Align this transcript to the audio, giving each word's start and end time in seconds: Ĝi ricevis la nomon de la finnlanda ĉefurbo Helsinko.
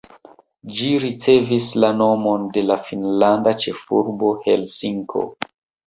Ĝi 0.77 0.87
ricevis 1.03 1.67
la 1.85 1.93
nomon 1.99 2.49
de 2.57 2.65
la 2.73 2.81
finnlanda 2.91 3.57
ĉefurbo 3.67 4.37
Helsinko. 4.49 5.33